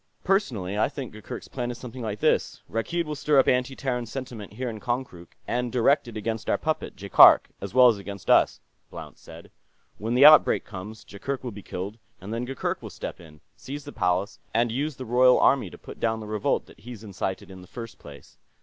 "Personally, 0.23 0.79
I 0.79 0.89
think 0.89 1.13
Gurgurk's 1.13 1.47
plan 1.47 1.69
is 1.69 1.77
something 1.77 2.01
like 2.01 2.21
this: 2.21 2.63
Rakkeed 2.67 3.05
will 3.05 3.13
stir 3.13 3.37
up 3.37 3.47
anti 3.47 3.75
Terran 3.75 4.07
sentiment 4.07 4.53
here 4.53 4.67
in 4.67 4.79
Konkrook, 4.79 5.37
and 5.47 5.71
direct 5.71 6.07
it 6.07 6.17
against 6.17 6.49
our 6.49 6.57
puppet, 6.57 6.95
Jaikark, 6.95 7.51
as 7.61 7.75
well 7.75 7.87
as 7.87 7.99
against 7.99 8.27
us," 8.27 8.61
Blount 8.89 9.19
said. 9.19 9.51
"When 9.99 10.15
the 10.15 10.25
outbreak 10.25 10.65
comes, 10.65 11.05
Jaikark 11.05 11.43
will 11.43 11.51
be 11.51 11.61
killed, 11.61 11.99
and 12.19 12.33
then 12.33 12.45
Gurgurk 12.47 12.81
will 12.81 12.89
step 12.89 13.19
in, 13.19 13.41
seize 13.55 13.83
the 13.85 13.91
Palace, 13.91 14.39
and 14.55 14.71
use 14.71 14.95
the 14.95 15.05
Royal 15.05 15.39
army 15.39 15.69
to 15.69 15.77
put 15.77 15.99
down 15.99 16.19
the 16.19 16.25
revolt 16.25 16.65
that 16.65 16.79
he's 16.79 17.03
incited 17.03 17.51
in 17.51 17.61
the 17.61 17.67
first 17.67 17.99
place. 17.99 18.39